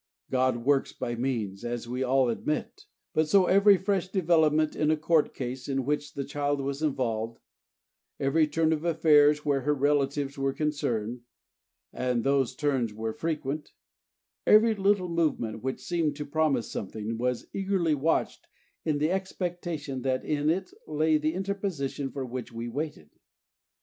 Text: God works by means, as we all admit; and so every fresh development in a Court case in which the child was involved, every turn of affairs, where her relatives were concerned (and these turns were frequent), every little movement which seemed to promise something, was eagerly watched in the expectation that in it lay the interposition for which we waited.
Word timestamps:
God 0.31 0.65
works 0.65 0.93
by 0.93 1.13
means, 1.13 1.63
as 1.63 1.87
we 1.87 2.01
all 2.01 2.27
admit; 2.29 2.85
and 3.13 3.27
so 3.27 3.45
every 3.45 3.77
fresh 3.77 4.07
development 4.07 4.75
in 4.75 4.89
a 4.89 4.97
Court 4.97 5.31
case 5.31 5.69
in 5.69 5.85
which 5.85 6.15
the 6.15 6.23
child 6.23 6.59
was 6.59 6.81
involved, 6.81 7.39
every 8.19 8.47
turn 8.47 8.73
of 8.73 8.83
affairs, 8.83 9.45
where 9.45 9.61
her 9.61 9.75
relatives 9.75 10.39
were 10.39 10.53
concerned 10.53 11.21
(and 11.93 12.23
these 12.23 12.55
turns 12.55 12.95
were 12.95 13.13
frequent), 13.13 13.73
every 14.47 14.73
little 14.73 15.07
movement 15.07 15.61
which 15.61 15.79
seemed 15.79 16.15
to 16.15 16.25
promise 16.25 16.71
something, 16.71 17.19
was 17.19 17.45
eagerly 17.53 17.93
watched 17.93 18.47
in 18.83 18.97
the 18.97 19.11
expectation 19.11 20.01
that 20.01 20.25
in 20.25 20.49
it 20.49 20.71
lay 20.87 21.19
the 21.19 21.35
interposition 21.35 22.09
for 22.09 22.25
which 22.25 22.51
we 22.51 22.67
waited. 22.67 23.11